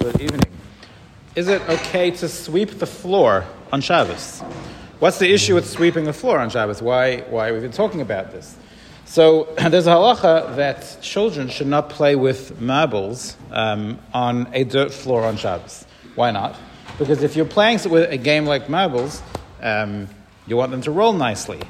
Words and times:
Good 0.00 0.18
evening. 0.22 0.50
Is 1.36 1.48
it 1.48 1.60
okay 1.68 2.10
to 2.10 2.28
sweep 2.30 2.78
the 2.78 2.86
floor 2.86 3.44
on 3.70 3.82
Shabbos? 3.82 4.40
What's 4.98 5.18
the 5.18 5.30
issue 5.30 5.54
with 5.54 5.68
sweeping 5.68 6.04
the 6.04 6.14
floor 6.14 6.38
on 6.38 6.48
Shabbos? 6.48 6.80
Why, 6.80 7.18
why 7.28 7.46
have 7.46 7.54
we 7.54 7.60
been 7.60 7.70
talking 7.70 8.00
about 8.00 8.30
this? 8.30 8.56
So 9.04 9.44
there's 9.58 9.86
a 9.86 9.90
halacha 9.90 10.56
that 10.56 11.02
children 11.02 11.50
should 11.50 11.66
not 11.66 11.90
play 11.90 12.16
with 12.16 12.58
marbles 12.62 13.36
um, 13.50 13.98
on 14.14 14.48
a 14.54 14.64
dirt 14.64 14.90
floor 14.90 15.22
on 15.26 15.36
Shabbos. 15.36 15.84
Why 16.14 16.30
not? 16.30 16.56
Because 16.98 17.22
if 17.22 17.36
you're 17.36 17.44
playing 17.44 17.80
with 17.90 18.10
a 18.10 18.16
game 18.16 18.46
like 18.46 18.70
marbles, 18.70 19.20
um, 19.60 20.08
you 20.46 20.56
want 20.56 20.70
them 20.70 20.80
to 20.80 20.90
roll 20.90 21.12
nicely. 21.12 21.60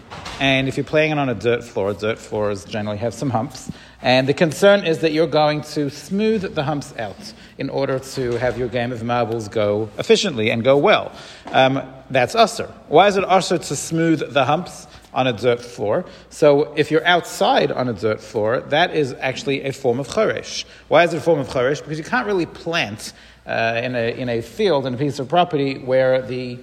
And 0.40 0.68
if 0.68 0.78
you're 0.78 0.84
playing 0.84 1.12
it 1.12 1.18
on 1.18 1.28
a 1.28 1.34
dirt 1.34 1.62
floor, 1.62 1.92
dirt 1.92 2.18
floors 2.18 2.64
generally 2.64 2.96
have 2.96 3.12
some 3.12 3.28
humps. 3.28 3.70
And 4.00 4.26
the 4.26 4.32
concern 4.32 4.86
is 4.86 5.00
that 5.00 5.12
you're 5.12 5.26
going 5.26 5.60
to 5.74 5.90
smooth 5.90 6.54
the 6.54 6.62
humps 6.62 6.94
out 6.98 7.34
in 7.58 7.68
order 7.68 7.98
to 7.98 8.38
have 8.38 8.56
your 8.56 8.68
game 8.68 8.90
of 8.90 9.04
marbles 9.04 9.48
go 9.48 9.90
efficiently 9.98 10.50
and 10.50 10.64
go 10.64 10.78
well. 10.78 11.12
Um, 11.52 11.82
that's 12.08 12.34
usser. 12.34 12.72
Why 12.88 13.08
is 13.08 13.18
it 13.18 13.24
usser 13.24 13.58
to 13.68 13.76
smooth 13.76 14.32
the 14.32 14.46
humps? 14.46 14.86
on 15.12 15.26
a 15.26 15.32
dirt 15.32 15.60
floor. 15.60 16.04
So 16.28 16.72
if 16.74 16.92
you're 16.92 17.04
outside 17.04 17.72
on 17.72 17.88
a 17.88 17.92
dirt 17.92 18.20
floor, 18.20 18.60
that 18.68 18.94
is 18.94 19.12
actually 19.14 19.64
a 19.64 19.72
form 19.72 19.98
of 19.98 20.06
choresh. 20.06 20.64
Why 20.86 21.02
is 21.02 21.12
it 21.12 21.16
a 21.16 21.20
form 21.20 21.40
of 21.40 21.48
choresh? 21.48 21.82
Because 21.82 21.98
you 21.98 22.04
can't 22.04 22.28
really 22.28 22.46
plant 22.46 23.12
uh, 23.44 23.80
in, 23.82 23.96
a, 23.96 24.16
in 24.16 24.28
a 24.28 24.40
field, 24.40 24.86
in 24.86 24.94
a 24.94 24.96
piece 24.96 25.18
of 25.18 25.28
property 25.28 25.78
where 25.78 26.22
the 26.22 26.60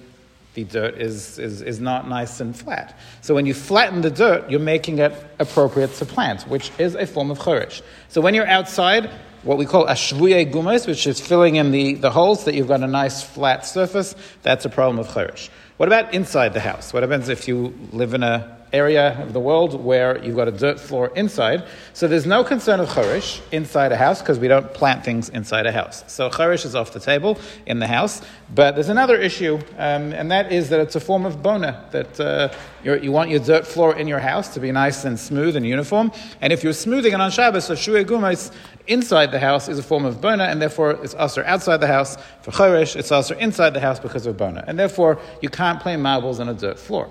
the 0.54 0.64
dirt 0.64 0.94
is, 0.96 1.38
is, 1.38 1.62
is 1.62 1.80
not 1.80 2.08
nice 2.08 2.40
and 2.40 2.56
flat. 2.56 2.98
So 3.20 3.34
when 3.34 3.46
you 3.46 3.54
flatten 3.54 4.00
the 4.00 4.10
dirt, 4.10 4.50
you're 4.50 4.60
making 4.60 4.98
it 4.98 5.12
appropriate 5.38 5.94
to 5.94 6.04
plant, 6.04 6.42
which 6.42 6.72
is 6.78 6.94
a 6.94 7.06
form 7.06 7.30
of 7.30 7.38
chorish. 7.38 7.82
So 8.08 8.20
when 8.20 8.34
you're 8.34 8.46
outside, 8.46 9.10
what 9.42 9.58
we 9.58 9.66
call 9.66 9.86
ashvuye 9.86 10.52
gumas, 10.52 10.86
which 10.86 11.06
is 11.06 11.20
filling 11.20 11.56
in 11.56 11.70
the, 11.70 11.94
the 11.94 12.10
holes 12.10 12.44
that 12.44 12.54
you've 12.54 12.68
got 12.68 12.82
a 12.82 12.86
nice 12.86 13.22
flat 13.22 13.66
surface, 13.66 14.14
that's 14.42 14.64
a 14.64 14.68
problem 14.68 14.98
of 14.98 15.06
chorish. 15.08 15.48
What 15.78 15.88
about 15.88 16.12
inside 16.12 16.54
the 16.54 16.60
house? 16.60 16.92
What 16.92 17.04
happens 17.04 17.28
if 17.28 17.46
you 17.46 17.72
live 17.92 18.12
in 18.12 18.24
a 18.24 18.58
area 18.72 19.20
of 19.22 19.32
the 19.32 19.40
world 19.40 19.82
where 19.82 20.22
you've 20.24 20.36
got 20.36 20.48
a 20.48 20.52
dirt 20.52 20.78
floor 20.78 21.10
inside. 21.16 21.64
So 21.92 22.08
there's 22.08 22.26
no 22.26 22.44
concern 22.44 22.80
of 22.80 22.92
charish 22.92 23.40
inside 23.52 23.92
a 23.92 23.96
house 23.96 24.20
because 24.20 24.38
we 24.38 24.48
don't 24.48 24.72
plant 24.74 25.04
things 25.04 25.28
inside 25.28 25.66
a 25.66 25.72
house. 25.72 26.04
So 26.06 26.28
charish 26.28 26.64
is 26.64 26.74
off 26.74 26.92
the 26.92 27.00
table 27.00 27.38
in 27.66 27.78
the 27.78 27.86
house. 27.86 28.22
But 28.54 28.74
there's 28.74 28.88
another 28.88 29.16
issue, 29.16 29.58
um, 29.76 30.12
and 30.12 30.30
that 30.30 30.52
is 30.52 30.70
that 30.70 30.80
it's 30.80 30.96
a 30.96 31.00
form 31.00 31.26
of 31.26 31.42
bona, 31.42 31.86
that 31.92 32.20
uh, 32.20 32.48
you 32.82 33.12
want 33.12 33.30
your 33.30 33.40
dirt 33.40 33.66
floor 33.66 33.96
in 33.96 34.08
your 34.08 34.20
house 34.20 34.54
to 34.54 34.60
be 34.60 34.72
nice 34.72 35.04
and 35.04 35.18
smooth 35.18 35.56
and 35.56 35.66
uniform. 35.66 36.12
And 36.40 36.52
if 36.52 36.62
you're 36.62 36.72
smoothing 36.72 37.12
it 37.12 37.20
on 37.20 37.30
Shabbos, 37.30 37.66
so 37.66 37.74
shuei 37.74 38.04
gumais 38.04 38.50
inside 38.86 39.30
the 39.32 39.38
house 39.38 39.68
is 39.68 39.78
a 39.78 39.82
form 39.82 40.06
of 40.06 40.20
bona, 40.22 40.44
and 40.44 40.62
therefore 40.62 40.92
it's 41.02 41.14
also 41.14 41.42
outside 41.44 41.78
the 41.78 41.86
house. 41.86 42.16
For 42.40 42.52
charish, 42.52 42.96
it's 42.96 43.12
also 43.12 43.36
inside 43.36 43.74
the 43.74 43.80
house 43.80 44.00
because 44.00 44.24
of 44.24 44.38
bona. 44.38 44.64
And 44.66 44.78
therefore, 44.78 45.20
you 45.42 45.50
can't 45.50 45.67
play 45.76 45.96
marbles 45.96 46.40
on 46.40 46.48
a 46.48 46.54
dirt 46.54 46.78
floor. 46.78 47.10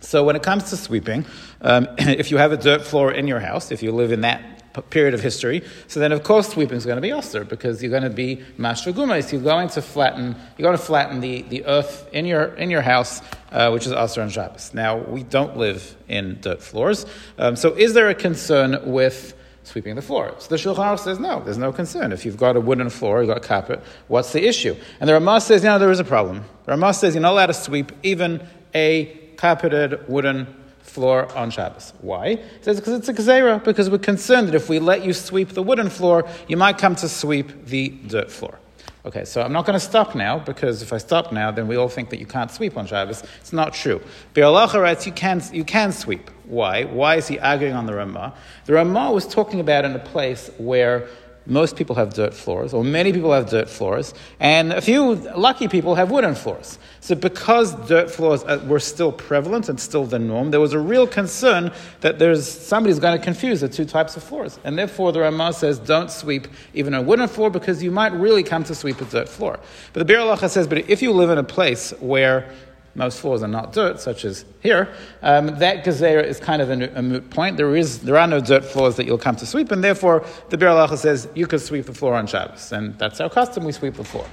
So 0.00 0.22
when 0.24 0.36
it 0.36 0.42
comes 0.42 0.70
to 0.70 0.76
sweeping, 0.76 1.26
um, 1.60 1.88
if 1.98 2.30
you 2.30 2.38
have 2.38 2.52
a 2.52 2.56
dirt 2.56 2.82
floor 2.82 3.12
in 3.12 3.26
your 3.26 3.40
house, 3.40 3.72
if 3.72 3.82
you 3.82 3.92
live 3.92 4.12
in 4.12 4.20
that 4.22 4.42
period 4.90 5.12
of 5.12 5.20
history, 5.20 5.62
so 5.88 5.98
then 5.98 6.12
of 6.12 6.22
course 6.22 6.50
sweeping 6.50 6.76
is 6.76 6.86
going 6.86 6.96
to 6.96 7.02
be 7.02 7.08
osir 7.08 7.48
because 7.48 7.82
you're 7.82 7.90
going 7.90 8.04
to 8.04 8.10
be 8.10 8.36
mashvagumais. 8.58 9.32
You're 9.32 9.40
going 9.40 9.68
to 9.70 9.82
flatten. 9.82 10.36
You're 10.56 10.66
going 10.66 10.76
to 10.76 10.82
flatten 10.82 11.20
the, 11.20 11.42
the 11.42 11.64
earth 11.64 12.08
in 12.12 12.26
your 12.26 12.54
in 12.54 12.70
your 12.70 12.82
house, 12.82 13.20
uh, 13.50 13.70
which 13.70 13.86
is 13.86 13.92
osir 13.92 14.22
and 14.22 14.30
Shabbos. 14.30 14.72
Now 14.72 14.98
we 14.98 15.24
don't 15.24 15.56
live 15.56 15.96
in 16.06 16.40
dirt 16.40 16.62
floors, 16.62 17.06
um, 17.38 17.56
so 17.56 17.74
is 17.74 17.94
there 17.94 18.08
a 18.08 18.14
concern 18.14 18.78
with 18.84 19.34
sweeping 19.68 19.94
the 19.94 20.02
floor. 20.02 20.34
So 20.38 20.48
the 20.48 20.56
Shulchan 20.56 20.76
Aruch 20.76 21.00
says, 21.00 21.18
no, 21.18 21.40
there's 21.44 21.58
no 21.58 21.72
concern. 21.72 22.12
If 22.12 22.24
you've 22.24 22.36
got 22.36 22.56
a 22.56 22.60
wooden 22.60 22.90
floor, 22.90 23.20
you've 23.20 23.28
got 23.28 23.42
carpet, 23.42 23.82
what's 24.08 24.32
the 24.32 24.46
issue? 24.46 24.74
And 25.00 25.08
the 25.08 25.14
Ramah 25.14 25.40
says, 25.40 25.62
no, 25.62 25.78
there 25.78 25.90
is 25.90 26.00
a 26.00 26.04
problem. 26.04 26.44
The 26.64 26.72
Ramah 26.72 26.94
says 26.94 27.14
you're 27.14 27.22
not 27.22 27.32
allowed 27.32 27.46
to 27.46 27.54
sweep 27.54 27.92
even 28.02 28.46
a 28.74 29.06
carpeted 29.36 30.08
wooden 30.08 30.46
floor 30.80 31.30
on 31.36 31.50
Shabbos. 31.50 31.92
Why? 32.00 32.36
He 32.36 32.62
says 32.62 32.80
because 32.80 32.94
it's 32.94 33.08
a 33.08 33.14
gzeira, 33.14 33.62
because 33.62 33.90
we're 33.90 33.98
concerned 33.98 34.48
that 34.48 34.54
if 34.54 34.68
we 34.68 34.78
let 34.78 35.04
you 35.04 35.12
sweep 35.12 35.50
the 35.50 35.62
wooden 35.62 35.90
floor, 35.90 36.26
you 36.48 36.56
might 36.56 36.78
come 36.78 36.96
to 36.96 37.08
sweep 37.08 37.66
the 37.66 37.90
dirt 38.06 38.30
floor. 38.30 38.58
Okay, 39.04 39.24
so 39.24 39.42
I'm 39.42 39.52
not 39.52 39.64
going 39.64 39.78
to 39.78 39.84
stop 39.84 40.14
now 40.14 40.38
because 40.38 40.82
if 40.82 40.92
I 40.92 40.98
stop 40.98 41.32
now, 41.32 41.50
then 41.50 41.66
we 41.66 41.76
all 41.76 41.88
think 41.88 42.10
that 42.10 42.18
you 42.18 42.26
can't 42.26 42.50
sweep 42.50 42.76
on 42.76 42.86
Shabbos. 42.86 43.22
It's 43.40 43.52
not 43.52 43.72
true. 43.72 44.00
Biur 44.34 44.44
Halacha 44.44 44.80
writes 44.80 45.06
you 45.06 45.12
can, 45.12 45.42
you 45.52 45.64
can 45.64 45.92
sweep. 45.92 46.30
Why? 46.44 46.84
Why 46.84 47.16
is 47.16 47.28
he 47.28 47.38
arguing 47.38 47.74
on 47.74 47.86
the 47.86 47.94
Ramah? 47.94 48.34
The 48.66 48.72
Ramah 48.74 49.12
was 49.12 49.26
talking 49.26 49.60
about 49.60 49.84
in 49.84 49.94
a 49.94 49.98
place 49.98 50.50
where 50.58 51.08
most 51.48 51.76
people 51.76 51.96
have 51.96 52.12
dirt 52.12 52.34
floors, 52.34 52.74
or 52.74 52.84
many 52.84 53.12
people 53.12 53.32
have 53.32 53.48
dirt 53.48 53.68
floors, 53.68 54.14
and 54.38 54.72
a 54.72 54.80
few 54.80 55.14
lucky 55.14 55.66
people 55.66 55.94
have 55.94 56.10
wooden 56.10 56.34
floors. 56.34 56.78
So, 57.00 57.14
because 57.14 57.74
dirt 57.88 58.10
floors 58.10 58.44
were 58.66 58.80
still 58.80 59.10
prevalent 59.10 59.68
and 59.68 59.80
still 59.80 60.04
the 60.04 60.18
norm, 60.18 60.50
there 60.50 60.60
was 60.60 60.74
a 60.74 60.78
real 60.78 61.06
concern 61.06 61.72
that 62.02 62.18
there's 62.18 62.46
somebody's 62.46 62.98
going 62.98 63.18
to 63.18 63.24
confuse 63.24 63.62
the 63.62 63.68
two 63.68 63.86
types 63.86 64.16
of 64.16 64.22
floors, 64.22 64.60
and 64.62 64.78
therefore 64.78 65.10
the 65.12 65.20
Ramah 65.20 65.54
says 65.54 65.78
don't 65.78 66.10
sweep 66.10 66.48
even 66.74 66.92
a 66.92 67.00
wooden 67.00 67.28
floor 67.28 67.50
because 67.50 67.82
you 67.82 67.90
might 67.90 68.12
really 68.12 68.42
come 68.42 68.62
to 68.64 68.74
sweep 68.74 69.00
a 69.00 69.06
dirt 69.06 69.28
floor. 69.28 69.58
But 69.94 70.06
the 70.06 70.12
Biur 70.12 70.48
says, 70.48 70.66
but 70.68 70.78
if 70.90 71.02
you 71.02 71.12
live 71.12 71.30
in 71.30 71.38
a 71.38 71.44
place 71.44 71.92
where 72.00 72.52
most 72.98 73.20
floors 73.20 73.42
are 73.44 73.48
not 73.48 73.72
dirt, 73.72 74.00
such 74.00 74.24
as 74.24 74.44
here, 74.60 74.92
um, 75.22 75.58
that 75.58 75.84
gezerah 75.84 76.24
is 76.24 76.40
kind 76.40 76.60
of 76.60 76.68
a, 76.68 76.98
a, 76.98 77.02
moot 77.02 77.30
point. 77.30 77.56
There, 77.56 77.74
is, 77.76 78.00
there 78.00 78.18
are 78.18 78.26
no 78.26 78.40
dirt 78.40 78.64
floors 78.64 78.96
that 78.96 79.06
you'll 79.06 79.18
come 79.18 79.36
to 79.36 79.46
sweep, 79.46 79.70
and 79.70 79.82
therefore 79.82 80.26
the 80.50 80.58
Biur 80.58 80.74
Halacha 80.74 80.98
says 80.98 81.28
you 81.34 81.46
could 81.46 81.60
sweep 81.60 81.86
the 81.86 81.94
floor 81.94 82.14
on 82.14 82.26
Shabbos, 82.26 82.72
and 82.72 82.98
that's 82.98 83.20
our 83.20 83.30
custom, 83.30 83.64
we 83.64 83.72
sweep 83.72 83.94
the 83.94 84.04
floor. 84.04 84.26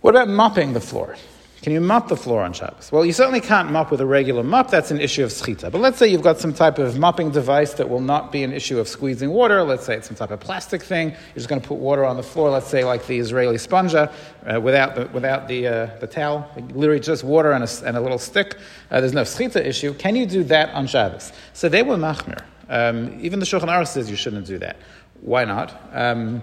What 0.00 0.10
about 0.10 0.28
mopping 0.28 0.72
the 0.72 0.80
floor? 0.80 1.16
Can 1.62 1.72
you 1.72 1.80
mop 1.80 2.06
the 2.06 2.16
floor 2.16 2.42
on 2.42 2.52
Shabbos? 2.52 2.92
Well, 2.92 3.04
you 3.04 3.12
certainly 3.12 3.40
can't 3.40 3.72
mop 3.72 3.90
with 3.90 4.00
a 4.00 4.06
regular 4.06 4.44
mop. 4.44 4.70
That's 4.70 4.92
an 4.92 5.00
issue 5.00 5.24
of 5.24 5.30
schita. 5.30 5.72
But 5.72 5.80
let's 5.80 5.98
say 5.98 6.06
you've 6.06 6.22
got 6.22 6.38
some 6.38 6.54
type 6.54 6.78
of 6.78 6.96
mopping 6.98 7.30
device 7.32 7.74
that 7.74 7.88
will 7.88 8.00
not 8.00 8.30
be 8.30 8.44
an 8.44 8.52
issue 8.52 8.78
of 8.78 8.86
squeezing 8.86 9.30
water. 9.30 9.64
Let's 9.64 9.84
say 9.84 9.96
it's 9.96 10.06
some 10.06 10.16
type 10.16 10.30
of 10.30 10.38
plastic 10.38 10.82
thing. 10.82 11.10
You're 11.10 11.34
just 11.34 11.48
going 11.48 11.60
to 11.60 11.66
put 11.66 11.78
water 11.78 12.04
on 12.04 12.16
the 12.16 12.22
floor. 12.22 12.50
Let's 12.50 12.68
say 12.68 12.84
like 12.84 13.06
the 13.06 13.18
Israeli 13.18 13.56
sponja, 13.56 14.12
uh, 14.46 14.60
without 14.60 14.94
the, 14.94 15.06
without 15.08 15.48
the, 15.48 15.66
uh, 15.66 15.86
the 15.98 16.06
towel. 16.06 16.48
Literally 16.74 17.00
just 17.00 17.24
water 17.24 17.50
and 17.50 17.64
a, 17.64 17.86
and 17.86 17.96
a 17.96 18.00
little 18.00 18.18
stick. 18.18 18.56
Uh, 18.92 19.00
there's 19.00 19.12
no 19.12 19.22
schita 19.22 19.64
issue. 19.64 19.94
Can 19.94 20.14
you 20.14 20.26
do 20.26 20.44
that 20.44 20.72
on 20.74 20.86
Shabbos? 20.86 21.32
So 21.54 21.68
they 21.68 21.82
were 21.82 21.96
machmir. 21.96 22.40
Um, 22.68 23.18
even 23.20 23.40
the 23.40 23.46
Shulchan 23.46 23.64
Aruch 23.64 23.88
says 23.88 24.08
you 24.08 24.16
shouldn't 24.16 24.46
do 24.46 24.58
that. 24.58 24.76
Why 25.22 25.44
not? 25.44 25.80
Um, 25.92 26.42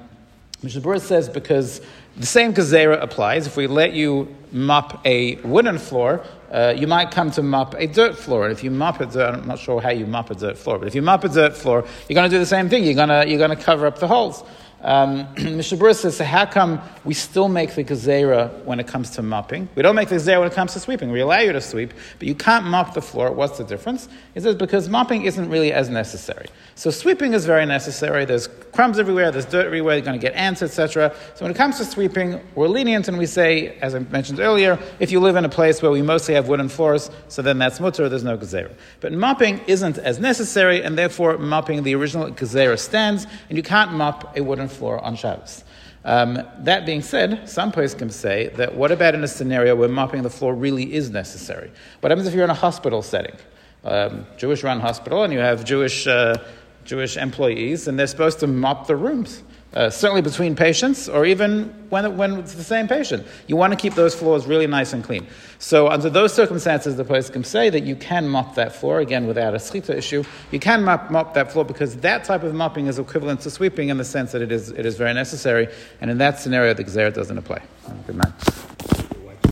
Mishnah 0.63 0.99
says 0.99 1.29
because 1.29 1.81
the 2.17 2.25
same 2.25 2.53
gezerah 2.53 3.01
applies. 3.01 3.45
If 3.45 3.57
we 3.57 3.67
let 3.67 3.93
you 3.93 4.33
mop 4.51 5.05
a 5.05 5.35
wooden 5.37 5.77
floor, 5.77 6.25
uh, 6.51 6.73
you 6.75 6.87
might 6.87 7.11
come 7.11 7.29
to 7.31 7.43
mop 7.43 7.75
a 7.77 7.87
dirt 7.87 8.17
floor. 8.17 8.45
And 8.45 8.53
if 8.53 8.63
you 8.63 8.71
mop 8.71 9.01
a 9.01 9.05
dirt, 9.05 9.35
I'm 9.35 9.47
not 9.47 9.59
sure 9.59 9.81
how 9.81 9.89
you 9.89 10.05
mop 10.05 10.31
a 10.31 10.35
dirt 10.35 10.57
floor, 10.57 10.79
but 10.79 10.87
if 10.87 10.95
you 10.95 11.01
mop 11.01 11.23
a 11.23 11.29
dirt 11.29 11.55
floor, 11.57 11.85
you're 12.07 12.15
going 12.15 12.29
to 12.29 12.35
do 12.35 12.39
the 12.39 12.45
same 12.45 12.69
thing. 12.69 12.83
You're 12.83 12.93
going 12.93 13.09
to, 13.09 13.27
you're 13.27 13.37
going 13.37 13.55
to 13.55 13.61
cover 13.61 13.85
up 13.85 13.99
the 13.99 14.07
holes. 14.07 14.43
Um, 14.81 15.25
Mr. 15.35 15.95
says, 15.95 16.17
so 16.17 16.23
how 16.23 16.45
come 16.45 16.81
we 17.03 17.13
still 17.13 17.49
make 17.49 17.73
the 17.75 17.83
gezerah 17.83 18.63
when 18.65 18.79
it 18.79 18.87
comes 18.87 19.09
to 19.11 19.21
mopping? 19.21 19.67
We 19.75 19.81
don't 19.81 19.95
make 19.95 20.09
the 20.09 20.15
gezerah 20.15 20.39
when 20.39 20.47
it 20.47 20.53
comes 20.53 20.73
to 20.73 20.79
sweeping. 20.79 21.11
We 21.11 21.21
allow 21.21 21.39
you 21.39 21.53
to 21.53 21.61
sweep, 21.61 21.93
but 22.19 22.27
you 22.27 22.35
can't 22.35 22.65
mop 22.65 22.93
the 22.93 23.01
floor. 23.01 23.31
What's 23.31 23.57
the 23.57 23.63
difference? 23.63 24.07
He 24.33 24.39
says, 24.39 24.55
because 24.55 24.87
mopping 24.89 25.23
isn't 25.23 25.49
really 25.49 25.73
as 25.73 25.89
necessary. 25.89 26.47
So 26.75 26.91
sweeping 26.91 27.33
is 27.33 27.45
very 27.45 27.65
necessary. 27.65 28.25
There's 28.25 28.47
crumbs 28.73 28.99
everywhere, 28.99 29.31
there's 29.31 29.45
dirt 29.45 29.65
everywhere, 29.65 29.95
you're 29.95 30.05
going 30.05 30.19
to 30.19 30.21
get 30.21 30.35
ants, 30.35 30.61
etc. 30.61 31.15
So 31.35 31.45
when 31.45 31.51
it 31.51 31.57
comes 31.57 31.77
to 31.77 31.85
sweeping, 31.85 32.41
we're 32.53 32.67
lenient 32.67 33.07
and 33.07 33.17
we 33.17 33.25
say, 33.25 33.77
as 33.79 33.95
I 33.95 33.99
mentioned 33.99 34.39
earlier, 34.39 34.77
if 34.99 35.11
you 35.11 35.19
live 35.19 35.37
in 35.37 35.45
a 35.45 35.49
place 35.49 35.81
where 35.81 35.91
we 35.91 36.01
mostly 36.01 36.35
have 36.35 36.49
wooden 36.49 36.69
floors, 36.69 37.09
so 37.29 37.41
then 37.41 37.57
that's 37.57 37.79
mutar, 37.79 38.09
there's 38.09 38.23
no 38.23 38.37
gezerah. 38.37 38.73
But 38.99 39.13
mopping 39.13 39.61
isn't 39.67 39.97
as 39.97 40.19
necessary, 40.19 40.83
and 40.83 40.97
therefore 40.97 41.37
mopping 41.37 41.83
the 41.83 41.95
original 41.95 42.29
gezerah 42.29 42.77
stands, 42.77 43.25
and 43.49 43.57
you 43.57 43.63
can't 43.63 43.93
mop 43.93 44.35
a 44.37 44.43
wooden 44.43 44.64
floor 44.67 45.03
on 45.03 45.15
Shabbos. 45.15 45.63
Um, 46.03 46.41
that 46.59 46.85
being 46.85 47.01
said, 47.01 47.49
some 47.49 47.71
can 47.71 48.09
say 48.11 48.49
that 48.55 48.75
what 48.75 48.91
about 48.91 49.15
in 49.15 49.23
a 49.23 49.27
scenario 49.27 49.75
where 49.75 49.89
mopping 49.89 50.21
the 50.21 50.29
floor 50.29 50.53
really 50.53 50.93
is 50.93 51.09
necessary? 51.09 51.71
What 51.99 52.11
happens 52.11 52.27
if 52.27 52.33
you're 52.35 52.43
in 52.43 52.51
a 52.51 52.53
hospital 52.53 53.01
setting? 53.01 53.35
Um, 53.83 54.25
Jewish 54.37 54.63
run 54.63 54.79
hospital, 54.79 55.23
and 55.23 55.33
you 55.33 55.39
have 55.39 55.63
Jewish, 55.63 56.05
uh, 56.05 56.37
Jewish 56.83 57.17
employees, 57.17 57.87
and 57.87 57.97
they're 57.97 58.07
supposed 58.07 58.39
to 58.41 58.47
mop 58.47 58.85
the 58.87 58.95
rooms 58.95 59.43
uh, 59.75 59.89
certainly 59.89 60.21
between 60.21 60.55
patients, 60.55 61.09
or 61.09 61.25
even 61.25 61.73
when, 61.89 62.15
when 62.17 62.39
it's 62.39 62.53
the 62.53 62.63
same 62.63 62.87
patient. 62.87 63.25
You 63.47 63.55
want 63.57 63.73
to 63.73 63.77
keep 63.77 63.93
those 63.93 64.15
floors 64.15 64.45
really 64.45 64.67
nice 64.67 64.93
and 64.93 65.03
clean. 65.03 65.27
So, 65.59 65.89
under 65.89 66.09
those 66.09 66.33
circumstances, 66.33 66.95
the 66.95 67.03
place 67.03 67.29
can 67.29 67.43
say 67.43 67.69
that 67.69 67.83
you 67.83 67.95
can 67.95 68.27
mop 68.27 68.55
that 68.55 68.73
floor, 68.73 68.99
again, 68.99 69.27
without 69.27 69.53
a 69.53 69.57
schita 69.57 69.91
issue. 69.91 70.23
You 70.51 70.59
can 70.59 70.83
mop, 70.83 71.11
mop 71.11 71.33
that 71.33 71.51
floor 71.51 71.65
because 71.65 71.97
that 71.97 72.23
type 72.23 72.43
of 72.43 72.53
mopping 72.53 72.87
is 72.87 72.99
equivalent 72.99 73.41
to 73.41 73.51
sweeping 73.51 73.89
in 73.89 73.97
the 73.97 74.05
sense 74.05 74.31
that 74.31 74.41
it 74.41 74.51
is, 74.51 74.69
it 74.71 74.85
is 74.85 74.97
very 74.97 75.13
necessary, 75.13 75.67
and 76.01 76.09
in 76.09 76.17
that 76.19 76.39
scenario, 76.39 76.73
the 76.73 76.83
Gzer 76.83 77.13
doesn't 77.13 77.37
apply. 77.37 77.61
Good 78.07 78.17
night. 78.17 79.04